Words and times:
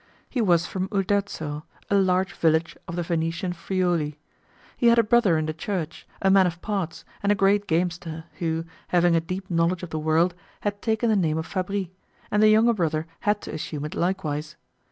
He 0.27 0.41
was 0.41 0.65
from 0.65 0.87
Uderzo, 0.89 1.61
a 1.91 1.95
large 1.95 2.33
village 2.33 2.75
of 2.87 2.95
the 2.95 3.03
Venetian 3.03 3.53
Friuli. 3.53 4.17
He 4.75 4.87
had 4.87 4.97
a 4.97 5.03
brother 5.03 5.37
in 5.37 5.45
the 5.45 5.53
Church, 5.53 6.07
a 6.23 6.31
man 6.31 6.47
of 6.47 6.59
parts, 6.59 7.05
and 7.21 7.31
a 7.31 7.35
great 7.35 7.67
gamester, 7.67 8.23
who, 8.39 8.65
having 8.87 9.15
a 9.15 9.21
deep 9.21 9.47
knowledge 9.51 9.83
of 9.83 9.91
the 9.91 9.99
world, 9.99 10.33
had 10.61 10.81
taken 10.81 11.07
the 11.07 11.15
name 11.15 11.37
of 11.37 11.45
Fabris, 11.45 11.89
and 12.31 12.41
the 12.41 12.49
younger 12.49 12.73
brother 12.73 13.05
had 13.19 13.41
to 13.41 13.53
assume 13.53 13.85
it 13.85 13.93
likewise. 13.93 14.55